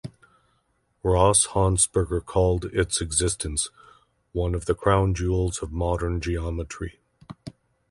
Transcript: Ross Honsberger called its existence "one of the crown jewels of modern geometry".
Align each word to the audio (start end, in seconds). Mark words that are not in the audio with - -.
Ross 1.03 1.45
Honsberger 1.49 2.25
called 2.25 2.65
its 2.65 3.01
existence 3.01 3.69
"one 4.31 4.55
of 4.55 4.65
the 4.65 4.73
crown 4.73 5.13
jewels 5.13 5.59
of 5.61 5.71
modern 5.71 6.19
geometry". 6.19 6.99